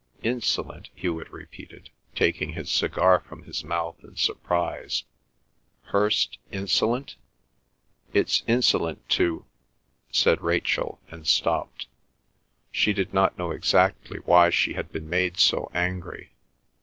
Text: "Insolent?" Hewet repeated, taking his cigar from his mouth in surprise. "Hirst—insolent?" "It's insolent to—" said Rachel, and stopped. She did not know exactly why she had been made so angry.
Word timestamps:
"Insolent?" 0.23 0.89
Hewet 0.95 1.31
repeated, 1.31 1.91
taking 2.15 2.53
his 2.53 2.71
cigar 2.71 3.19
from 3.19 3.43
his 3.43 3.63
mouth 3.63 4.03
in 4.03 4.15
surprise. 4.15 5.03
"Hirst—insolent?" 5.91 7.17
"It's 8.11 8.41
insolent 8.47 9.07
to—" 9.09 9.45
said 10.09 10.41
Rachel, 10.41 10.99
and 11.11 11.27
stopped. 11.27 11.85
She 12.71 12.93
did 12.93 13.13
not 13.13 13.37
know 13.37 13.51
exactly 13.51 14.17
why 14.25 14.49
she 14.49 14.73
had 14.73 14.91
been 14.91 15.07
made 15.07 15.37
so 15.37 15.69
angry. 15.71 16.31